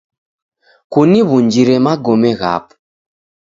Kuniw'unjire 0.91 1.75
magome 1.85 2.31
ghapo. 2.39 2.73